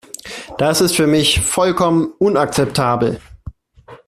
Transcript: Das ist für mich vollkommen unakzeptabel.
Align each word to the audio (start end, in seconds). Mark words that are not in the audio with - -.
Das 0.57 0.81
ist 0.81 0.95
für 0.95 1.05
mich 1.05 1.41
vollkommen 1.41 2.11
unakzeptabel. 2.17 3.21